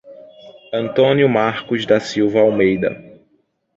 [0.73, 3.19] Antônio Marcos da Silva Almeida